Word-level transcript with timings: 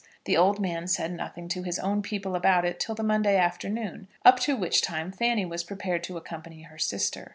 The 0.25 0.35
old 0.35 0.59
man 0.59 0.87
said 0.87 1.11
nothing 1.13 1.47
to 1.49 1.61
his 1.61 1.77
own 1.77 2.01
people 2.01 2.33
about 2.35 2.65
it 2.65 2.79
till 2.79 2.95
the 2.95 3.03
Monday 3.03 3.37
afternoon, 3.37 4.07
up 4.25 4.39
to 4.39 4.55
which 4.55 4.81
time 4.81 5.11
Fanny 5.11 5.45
was 5.45 5.63
prepared 5.63 6.03
to 6.05 6.17
accompany 6.17 6.63
her 6.63 6.79
sister. 6.79 7.29